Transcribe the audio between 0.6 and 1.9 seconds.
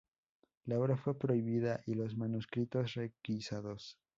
La obra fue prohibida